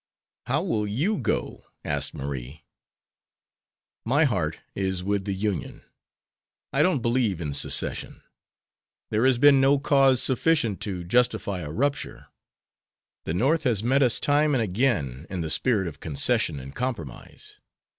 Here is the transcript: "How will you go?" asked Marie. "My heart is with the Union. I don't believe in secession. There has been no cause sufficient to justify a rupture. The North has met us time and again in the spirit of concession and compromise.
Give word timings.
"How 0.47 0.63
will 0.63 0.87
you 0.87 1.19
go?" 1.19 1.65
asked 1.85 2.15
Marie. 2.15 2.65
"My 4.03 4.23
heart 4.23 4.57
is 4.73 5.03
with 5.03 5.25
the 5.25 5.31
Union. 5.33 5.83
I 6.73 6.81
don't 6.81 7.03
believe 7.03 7.39
in 7.39 7.53
secession. 7.53 8.23
There 9.11 9.27
has 9.27 9.37
been 9.37 9.61
no 9.61 9.77
cause 9.77 10.19
sufficient 10.19 10.81
to 10.81 11.03
justify 11.03 11.59
a 11.59 11.69
rupture. 11.69 12.29
The 13.25 13.35
North 13.35 13.63
has 13.65 13.83
met 13.83 14.01
us 14.01 14.19
time 14.19 14.55
and 14.55 14.61
again 14.63 15.27
in 15.29 15.41
the 15.41 15.51
spirit 15.51 15.87
of 15.87 15.99
concession 15.99 16.59
and 16.59 16.73
compromise. 16.73 17.59